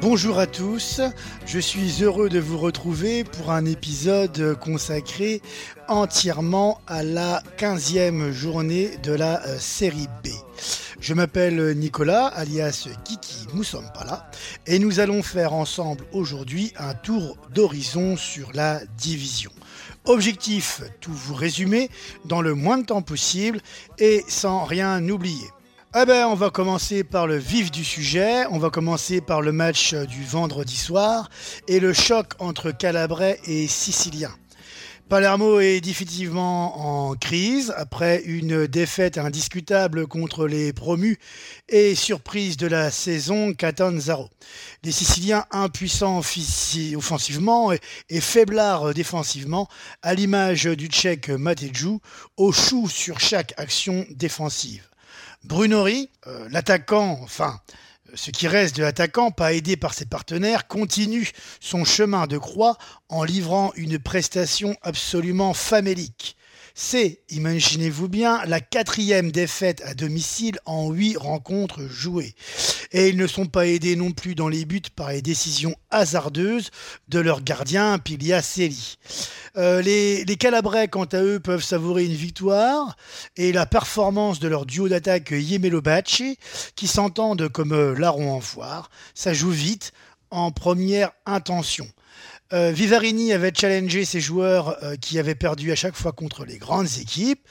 [0.00, 1.02] Bonjour à tous,
[1.44, 5.42] je suis heureux de vous retrouver pour un épisode consacré
[5.88, 10.28] entièrement à la 15e journée de la euh, série B.
[11.00, 14.30] Je m'appelle Nicolas, alias Kiki, nous sommes pas là,
[14.66, 19.52] et nous allons faire ensemble aujourd'hui un tour d'horizon sur la division.
[20.06, 21.90] Objectif, tout vous résumer
[22.24, 23.60] dans le moins de temps possible
[23.98, 25.48] et sans rien oublier.
[25.92, 28.46] Eh ben, on va commencer par le vif du sujet.
[28.52, 31.28] On va commencer par le match du vendredi soir
[31.66, 34.30] et le choc entre Calabrais et Sicilien.
[35.08, 41.18] Palermo est définitivement en crise après une défaite indiscutable contre les promus
[41.68, 44.30] et surprise de la saison Catanzaro.
[44.84, 46.20] Les Siciliens impuissants
[46.94, 49.66] offensivement et faiblards défensivement,
[50.02, 51.98] à l'image du Tchèque Matejou,
[52.36, 54.89] au chou sur chaque action défensive.
[55.44, 57.60] Brunori, euh, l'attaquant, enfin,
[58.14, 62.76] ce qui reste de l'attaquant, pas aidé par ses partenaires, continue son chemin de croix
[63.08, 66.36] en livrant une prestation absolument famélique.
[66.74, 72.34] C'est, imaginez-vous bien, la quatrième défaite à domicile en huit rencontres jouées.
[72.92, 76.70] Et ils ne sont pas aidés non plus dans les buts par les décisions hasardeuses
[77.08, 78.98] de leur gardien Pilia Celi.
[79.56, 82.96] Euh, les, Calabrais, quant à eux, peuvent savourer une victoire
[83.36, 85.82] et la performance de leur duo d'attaque Yemelo
[86.74, 88.90] qui s'entendent comme euh, larron en foire.
[89.14, 89.92] Ça joue vite
[90.30, 91.88] en première intention.
[92.52, 96.58] Euh, Vivarini avait challengé ses joueurs euh, qui avaient perdu à chaque fois contre les
[96.58, 97.46] grandes équipes.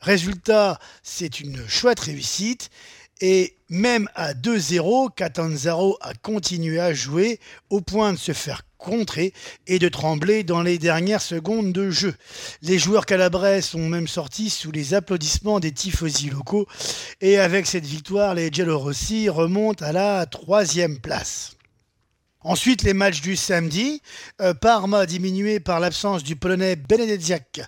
[0.00, 2.70] Résultat, c'est une chouette réussite.
[3.20, 9.32] Et même à 2-0, Catanzaro a continué à jouer au point de se faire contrer
[9.66, 12.14] et de trembler dans les dernières secondes de jeu.
[12.62, 16.66] Les joueurs calabrais sont même sortis sous les applaudissements des tifosi locaux
[17.20, 21.55] et avec cette victoire, les Giallorossi remontent à la troisième place.
[22.42, 24.02] Ensuite, les matchs du samedi.
[24.40, 27.60] Euh, Parma, diminué par l'absence du Polonais Benedeziak,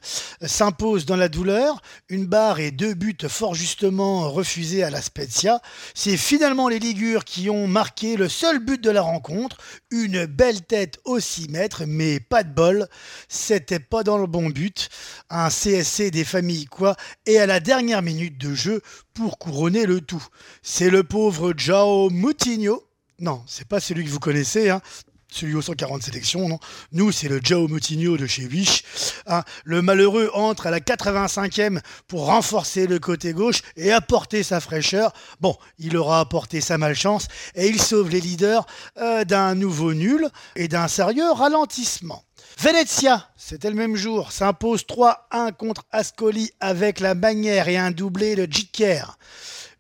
[0.43, 1.83] s'impose dans la douleur.
[2.09, 5.61] Une barre et deux buts fort justement refusés à la Spezia.
[5.95, 9.57] C'est finalement les Ligures qui ont marqué le seul but de la rencontre.
[9.91, 12.87] Une belle tête au 6 mètres, mais pas de bol.
[13.29, 14.91] C'était pas dans le bon but.
[15.31, 16.95] Un CSC des familles quoi.
[17.27, 18.83] Et à la dernière minute de jeu
[19.15, 20.25] pour couronner le tout.
[20.63, 22.88] C'est le pauvre Jao Moutinho
[23.21, 24.81] non, c'est pas celui que vous connaissez, hein.
[25.29, 26.61] celui aux 140 sélections, non.
[26.93, 28.85] Nous, c'est le Jao Moutinho de chez Wish.
[29.27, 29.43] Hein.
[29.65, 35.13] Le malheureux entre à la 85e pour renforcer le côté gauche et apporter sa fraîcheur.
[35.41, 38.67] Bon, il aura apporté sa malchance et il sauve les leaders
[38.99, 42.25] euh, d'un nouveau nul et d'un sérieux ralentissement.
[42.61, 48.37] Venezia, c'était le même jour, s'impose 3-1 contre Ascoli avec la manière et un doublé
[48.37, 49.19] de Jiker.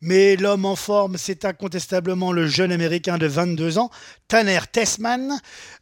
[0.00, 3.90] Mais l'homme en forme, c'est incontestablement le jeune américain de 22 ans,
[4.28, 5.40] Tanner Tessman,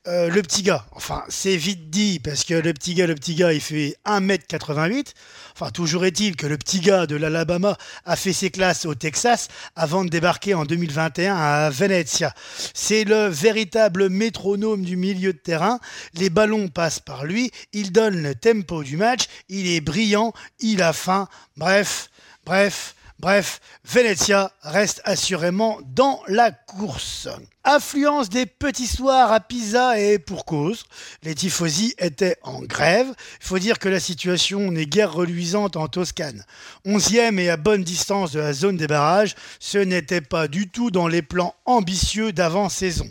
[0.09, 0.87] euh, le petit gars.
[0.93, 5.13] Enfin, c'est vite dit, parce que le petit gars, le petit gars, il fait 1m88.
[5.53, 9.49] Enfin, toujours est-il que le petit gars de l'Alabama a fait ses classes au Texas
[9.75, 12.35] avant de débarquer en 2021 à Venezia.
[12.73, 15.79] C'est le véritable métronome du milieu de terrain.
[16.15, 20.83] Les ballons passent par lui, il donne le tempo du match, il est brillant, il
[20.83, 21.29] a faim.
[21.57, 22.11] Bref,
[22.45, 27.29] bref, Bref, Venezia reste assurément dans la course.
[27.65, 30.85] Affluence des petits soirs à Pisa et pour cause.
[31.23, 33.07] Les tifosi étaient en grève.
[33.41, 36.45] Il faut dire que la situation n'est guère reluisante en Toscane.
[36.85, 40.91] Onzième et à bonne distance de la zone des barrages, ce n'était pas du tout
[40.91, 43.11] dans les plans ambitieux d'avant-saison.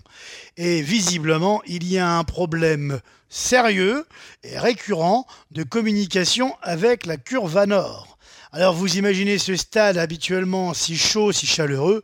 [0.56, 4.06] Et visiblement, il y a un problème sérieux
[4.44, 8.15] et récurrent de communication avec la curva nord.
[8.58, 12.04] Alors vous imaginez ce stade habituellement si chaud, si chaleureux.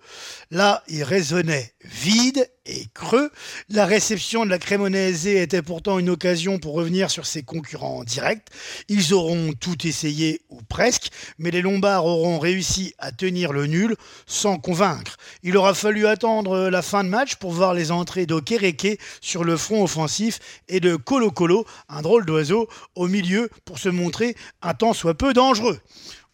[0.50, 3.32] Là, il résonnait vide et creux.
[3.70, 8.50] La réception de la Cremonese était pourtant une occasion pour revenir sur ses concurrents directs.
[8.90, 13.96] Ils auront tout essayé, ou presque, mais les Lombards auront réussi à tenir le nul
[14.28, 15.16] sans convaincre.
[15.44, 19.56] Il aura fallu attendre la fin de match pour voir les entrées d'Okereke sur le
[19.56, 24.74] front offensif et de Colo Colo, un drôle d'oiseau, au milieu pour se montrer un
[24.74, 25.80] tant soit peu dangereux.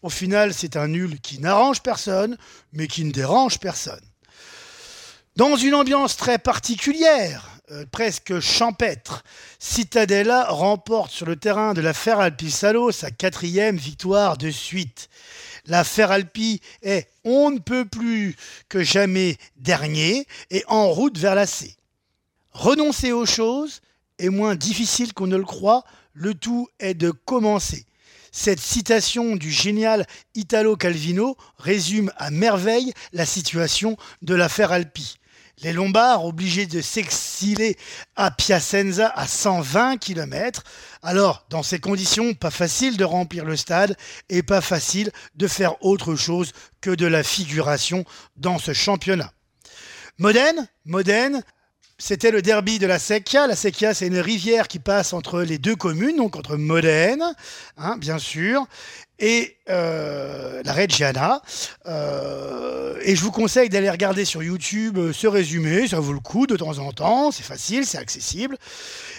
[0.02, 2.36] Au final, c'est un nul qui n'arrange personne,
[2.72, 4.00] mais qui ne dérange personne.
[5.36, 9.24] Dans une ambiance très particulière, euh, presque champêtre,
[9.58, 15.08] Cittadella remporte sur le terrain de la Feralpi Salo sa quatrième victoire de suite.
[15.66, 18.36] La Feralpi est on ne peut plus
[18.68, 21.76] que jamais dernier et en route vers la C.
[22.52, 23.82] Renoncer aux choses
[24.18, 25.84] est moins difficile qu'on ne le croit,
[26.14, 27.84] le tout est de commencer.
[28.32, 35.18] Cette citation du génial Italo Calvino résume à merveille la situation de l'affaire Alpi.
[35.62, 37.76] Les Lombards obligés de s'exiler
[38.14, 40.62] à Piacenza à 120 km.
[41.02, 43.96] Alors, dans ces conditions, pas facile de remplir le stade
[44.28, 48.04] et pas facile de faire autre chose que de la figuration
[48.36, 49.32] dans ce championnat.
[50.18, 51.42] Modène, Modène,
[51.98, 53.46] c'était le derby de la Secchia.
[53.46, 57.24] La Secchia, c'est une rivière qui passe entre les deux communes, donc entre Modène,
[57.76, 58.66] hein, bien sûr,
[59.18, 61.42] et euh, la Reggiana.
[61.86, 66.20] Euh, et je vous conseille d'aller regarder sur YouTube euh, ce résumé, ça vaut le
[66.20, 68.56] coup de temps en temps, c'est facile, c'est accessible.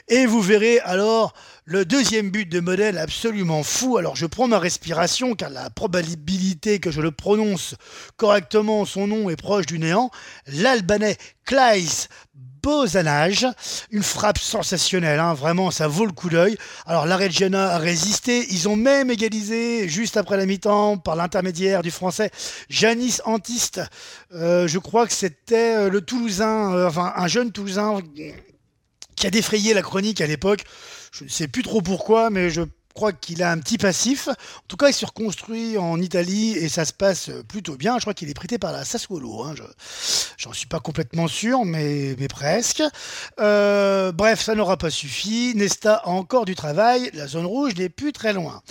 [0.07, 1.33] Et vous verrez alors
[1.65, 3.97] le deuxième but de Modène absolument fou.
[3.97, 7.75] Alors je prends ma respiration car la probabilité que je le prononce
[8.15, 10.11] correctement, son nom est proche du néant.
[10.47, 12.07] L'Albanais Klaes
[12.61, 13.47] Bozanage,
[13.91, 16.57] une frappe sensationnelle, hein, vraiment, ça vaut le coup d'œil.
[16.85, 21.81] Alors la Reggiana a résisté, ils ont même égalisé juste après la mi-temps par l'intermédiaire
[21.81, 22.31] du français
[22.69, 23.81] Janis Antiste.
[24.33, 27.99] Euh, je crois que c'était euh, le Toulousain, euh, enfin un jeune Toulousain
[29.15, 30.63] qui a défrayé la chronique à l'époque.
[31.11, 32.61] Je ne sais plus trop pourquoi, mais je
[32.99, 34.27] crois qu'il a un petit passif.
[34.27, 37.95] En tout cas, il s'est reconstruit en Italie et ça se passe plutôt bien.
[37.95, 39.41] Je crois qu'il est prêté par la Sassuolo.
[39.43, 39.53] Hein.
[39.55, 39.63] Je
[40.37, 42.83] j'en suis pas complètement sûr, mais, presque.
[43.39, 45.53] Euh, bref, ça n'aura pas suffi.
[45.55, 47.09] Nesta a encore du travail.
[47.13, 48.61] La zone rouge n'est plus très loin.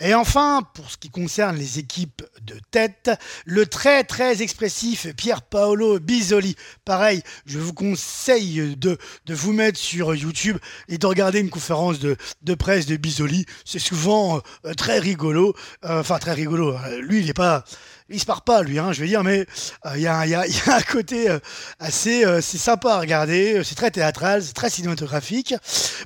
[0.00, 3.10] Et enfin, pour ce qui concerne les équipes de tête,
[3.44, 6.56] le très très expressif Pier Paolo Bisoli.
[6.86, 8.96] Pareil, je vous conseille de,
[9.26, 10.56] de vous mettre sur YouTube
[10.88, 13.44] et de regarder une conférence de, de presse de Bisoli
[13.74, 15.52] c'est souvent euh, très rigolo.
[15.84, 16.76] Euh, enfin, très rigolo.
[17.00, 17.64] Lui, il n'est pas
[18.10, 19.46] il se part pas lui, hein, je vais dire, mais
[19.86, 21.38] euh, il y, a, un côté euh,
[21.78, 25.54] assez euh, sympa à regarder, c'est très théâtral, c'est très cinématographique.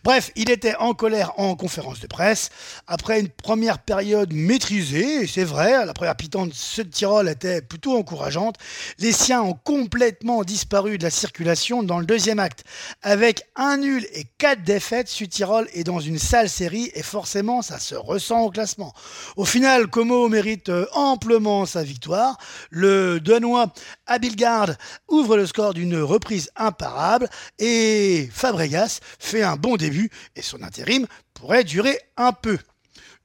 [0.05, 2.51] Bref, il était en colère en conférence de presse
[2.87, 6.53] après une première période maîtrisée, c'est vrai, la première piton de
[6.85, 8.55] Tyrol était plutôt encourageante.
[9.01, 12.63] Les siens ont complètement disparu de la circulation dans le deuxième acte,
[13.03, 15.09] avec un nul et quatre défaites.
[15.09, 18.95] Sud Tyrol est dans une sale série et forcément ça se ressent au classement.
[19.37, 22.39] Au final, Como mérite amplement sa victoire.
[22.71, 23.73] Le Danois
[24.07, 24.71] Abilgard
[25.09, 31.07] ouvre le score d'une reprise imparable et Fabregas fait un bon début et son intérim
[31.35, 32.59] pourrait durer un peu.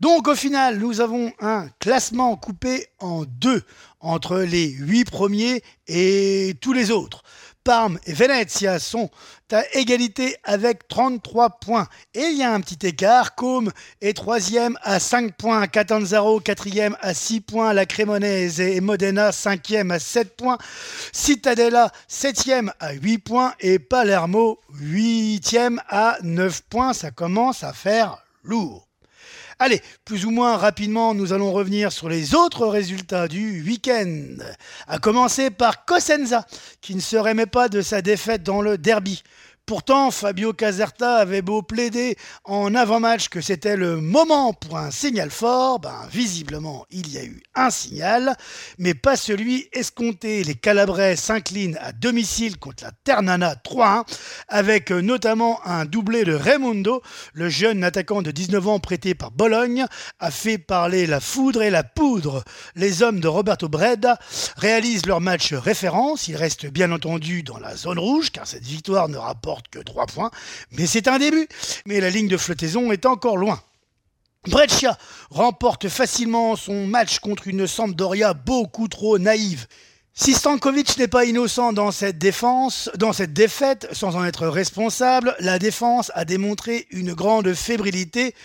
[0.03, 3.63] Donc au final, nous avons un classement coupé en deux
[4.01, 7.23] entre les huit premiers et tous les autres.
[7.63, 9.09] Parme et Venezia sont
[9.49, 11.87] à égalité avec 33 points.
[12.13, 13.33] Et il y a un petit écart.
[13.35, 13.71] Côme
[14.01, 15.67] est troisième à 5 points.
[15.67, 17.71] Catanzaro quatrième à 6 points.
[17.71, 20.57] La Cremonese et Modena cinquième à 7 points.
[21.13, 23.53] Cittadella septième à 8 points.
[23.61, 26.91] Et Palermo huitième à 9 points.
[26.91, 28.89] Ça commence à faire lourd.
[29.59, 34.35] Allez, plus ou moins rapidement, nous allons revenir sur les autres résultats du week-end.
[34.87, 36.45] À commencer par Cosenza,
[36.81, 39.23] qui ne se remet pas de sa défaite dans le derby.
[39.65, 45.31] Pourtant, Fabio Caserta avait beau plaider en avant-match que c'était le moment pour un signal
[45.31, 48.35] fort, ben visiblement il y a eu un signal,
[48.77, 50.43] mais pas celui escompté.
[50.43, 54.03] Les Calabrais s'inclinent à domicile contre la Ternana 3-1,
[54.49, 57.01] avec notamment un doublé de Raimundo,
[57.31, 59.85] le jeune attaquant de 19 ans prêté par Bologne,
[60.19, 62.43] a fait parler la foudre et la poudre.
[62.75, 64.19] Les hommes de Roberto Breda
[64.57, 69.07] réalisent leur match référence, ils restent bien entendu dans la zone rouge, car cette victoire
[69.07, 70.31] ne rapporte que 3 points,
[70.71, 71.47] mais c'est un début.
[71.85, 73.61] Mais la ligne de flottaison est encore loin.
[74.47, 74.97] Breccia
[75.29, 79.67] remporte facilement son match contre une Sampdoria beaucoup trop naïve.
[80.15, 85.35] Si Stankovic n'est pas innocent dans cette défense, dans cette défaite, sans en être responsable,
[85.39, 88.35] la défense a démontré une grande fébrilité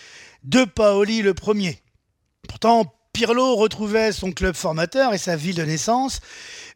[0.45, 1.83] de Paoli le premier.
[2.49, 6.21] Pourtant, Pirlo retrouvait son club formateur et sa ville de naissance,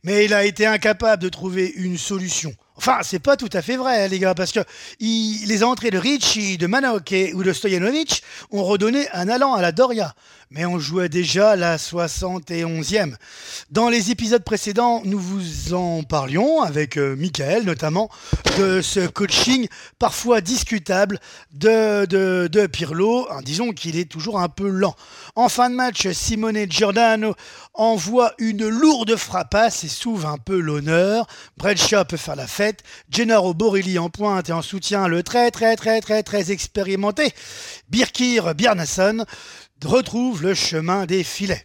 [0.02, 2.52] mais il a été incapable de trouver une solution.
[2.76, 4.60] Enfin, c'est pas tout à fait vrai, hein, les gars, parce que
[5.00, 9.72] les entrées de Ricci, de Manaoke ou de Stojanovic ont redonné un allant à la
[9.72, 10.14] Doria
[10.52, 13.14] mais on jouait déjà la 71e.
[13.70, 18.10] Dans les épisodes précédents, nous vous en parlions avec euh, Michael notamment
[18.58, 19.66] de ce coaching
[19.98, 21.18] parfois discutable
[21.52, 23.26] de, de, de Pirlo.
[23.30, 24.94] Hein, disons qu'il est toujours un peu lent.
[25.36, 27.34] En fin de match, Simone Giordano
[27.72, 31.26] envoie une lourde frappasse et s'ouvre un peu l'honneur.
[31.56, 32.61] Breccia peut faire la fête.
[33.10, 37.32] Gennaro Borelli en pointe et en soutien le très très très très très expérimenté
[37.88, 39.24] Birkir Bjarnason
[39.84, 41.64] retrouve le chemin des filets.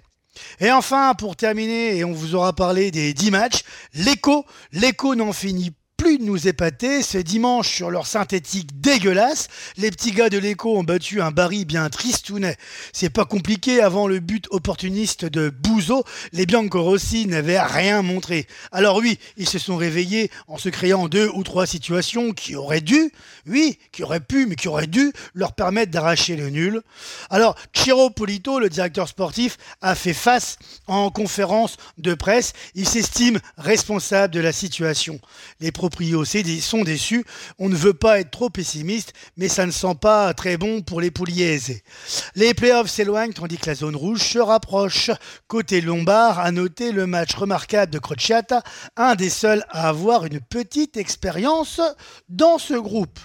[0.59, 3.63] Et enfin, pour terminer, et on vous aura parlé des 10 matchs,
[3.93, 5.71] l'écho, l'écho n'en finit
[6.07, 10.83] plus nous épater, ce dimanche sur leur synthétique dégueulasse, les petits gars de l'écho ont
[10.83, 12.55] battu un Barry bien tristounet.
[12.93, 18.47] C'est pas compliqué, avant le but opportuniste de Bouzo, les Biancorossi n'avaient rien montré.
[18.71, 22.79] Alors oui, ils se sont réveillés en se créant deux ou trois situations qui auraient
[22.79, 23.11] dû,
[23.45, 26.83] oui, qui auraient pu, mais qui auraient dû leur permettre d'arracher le nul.
[27.29, 32.53] Alors, Chiro Polito, le directeur sportif, a fait face en conférence de presse.
[32.75, 35.19] Il s'estime responsable de la situation.
[35.59, 35.73] Les
[36.61, 37.25] sont déçus.
[37.59, 41.01] On ne veut pas être trop pessimiste, mais ça ne sent pas très bon pour
[41.01, 41.81] les Pugliese.
[42.35, 45.11] Les playoffs s'éloignent tandis que la zone rouge se rapproche.
[45.47, 48.63] Côté Lombard, à noter le match remarquable de Crociata,
[48.95, 51.81] un des seuls à avoir une petite expérience
[52.29, 53.19] dans ce groupe.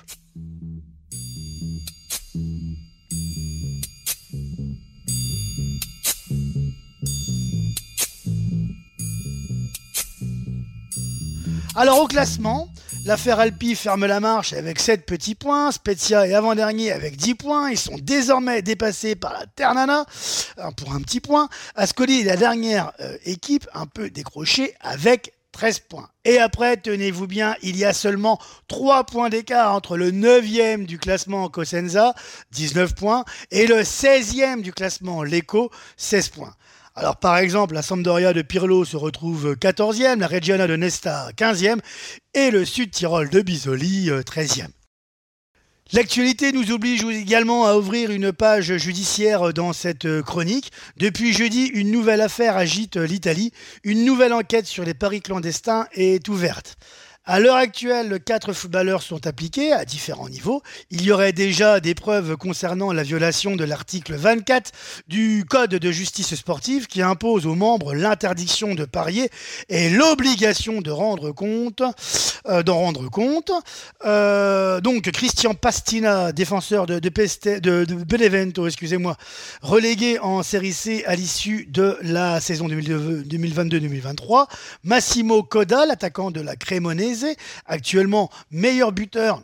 [11.74, 12.68] Alors au classement,
[13.06, 17.70] l'affaire Alpi ferme la marche avec 7 petits points, Spezia est avant-dernier avec 10 points,
[17.70, 20.04] ils sont désormais dépassés par la Ternana
[20.58, 21.48] euh, pour un petit point.
[21.74, 26.10] Ascoli est la dernière euh, équipe un peu décrochée avec 13 points.
[26.26, 28.38] Et après, tenez-vous bien, il y a seulement
[28.68, 32.14] 3 points d'écart entre le 9e du classement Cosenza,
[32.50, 36.54] 19 points, et le 16e du classement Lecco, 16 points.
[36.94, 41.78] Alors par exemple, la Sampdoria de Pirlo se retrouve 14e, la Reggiana de Nesta 15e
[42.34, 44.68] et le Sud Tyrol de Bisoli 13e.
[45.94, 50.70] L'actualité nous oblige également à ouvrir une page judiciaire dans cette chronique.
[50.98, 53.52] Depuis jeudi, une nouvelle affaire agite l'Italie.
[53.84, 56.76] Une nouvelle enquête sur les paris clandestins est ouverte.
[57.24, 60.60] À l'heure actuelle, quatre footballeurs sont appliqués à différents niveaux.
[60.90, 64.72] Il y aurait déjà des preuves concernant la violation de l'article 24
[65.06, 69.30] du Code de justice sportive qui impose aux membres l'interdiction de parier
[69.68, 71.84] et l'obligation de rendre compte,
[72.48, 73.52] euh, d'en rendre compte.
[74.04, 79.16] Euh, donc Christian Pastina, défenseur de, de, Benevento, excusez-moi,
[79.62, 84.48] relégué en série C à l'issue de la saison 2022-2023.
[84.82, 87.11] Massimo Coda, l'attaquant de la Cremonese,
[87.66, 89.42] actuellement meilleur buteur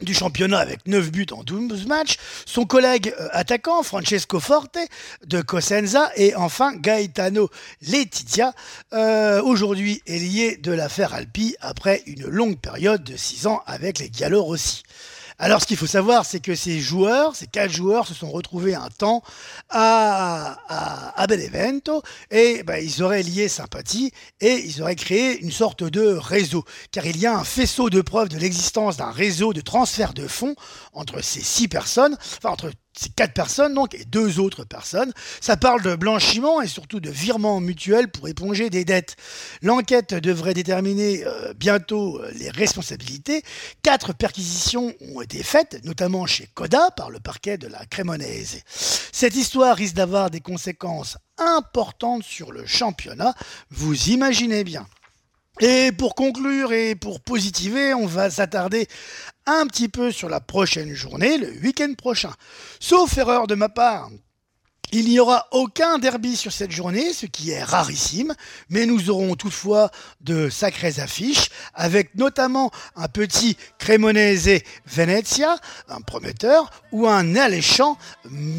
[0.00, 4.76] du championnat avec 9 buts en 12 matchs, son collègue euh, attaquant Francesco Forte
[5.26, 7.48] de Cosenza et enfin Gaetano
[7.82, 8.52] Letizia,
[8.92, 14.10] euh, aujourd'hui lié de l'affaire Alpi après une longue période de 6 ans avec les
[14.10, 14.82] Gallo Rossi.
[15.38, 18.74] Alors, ce qu'il faut savoir, c'est que ces joueurs, ces quatre joueurs, se sont retrouvés
[18.74, 19.22] un temps
[19.68, 20.58] à,
[21.16, 26.14] à, Benevento et ben, ils auraient lié sympathie et ils auraient créé une sorte de
[26.14, 26.64] réseau.
[26.92, 30.28] Car il y a un faisceau de preuves de l'existence d'un réseau de transfert de
[30.28, 30.54] fonds
[30.92, 35.12] entre ces six personnes, enfin entre ces quatre personnes donc et deux autres personnes.
[35.40, 39.16] Ça parle de blanchiment et surtout de virement mutuel pour éponger des dettes.
[39.62, 43.42] L'enquête devrait déterminer euh, bientôt euh, les responsabilités.
[43.82, 48.62] Quatre perquisitions ont été faites, notamment chez Coda par le parquet de la Crémonaise.
[48.66, 53.34] Cette histoire risque d'avoir des conséquences importantes sur le championnat,
[53.70, 54.86] vous imaginez bien.
[55.60, 58.88] Et pour conclure et pour positiver, on va s'attarder
[59.46, 62.32] un petit peu sur la prochaine journée, le week-end prochain.
[62.80, 64.10] Sauf erreur de ma part,
[64.90, 68.34] il n'y aura aucun derby sur cette journée, ce qui est rarissime,
[68.68, 75.56] mais nous aurons toutefois de sacrées affiches, avec notamment un petit Cremonese Venezia,
[75.88, 77.98] un prometteur, ou un alléchant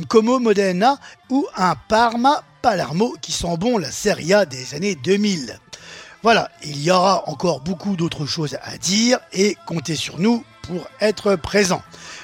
[0.09, 0.99] Como Modena,
[1.29, 5.59] ou un Parma Palermo, qui sent bon la Serie A des années 2000.
[6.25, 10.87] Voilà, il y aura encore beaucoup d'autres choses à dire et comptez sur nous pour
[10.99, 11.83] être présents.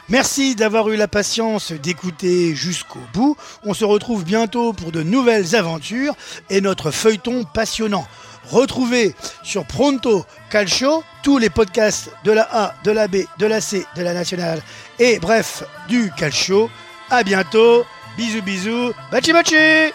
[0.09, 3.37] Merci d'avoir eu la patience d'écouter jusqu'au bout.
[3.63, 6.15] On se retrouve bientôt pour de nouvelles aventures
[6.49, 8.07] et notre feuilleton passionnant.
[8.49, 13.61] Retrouvez sur Pronto Calcio tous les podcasts de la A, de la B, de la
[13.61, 14.63] C, de la nationale
[14.97, 16.71] et bref du calcio.
[17.11, 17.85] À bientôt.
[18.17, 18.93] Bisous bisous.
[19.11, 19.93] Bachi bachi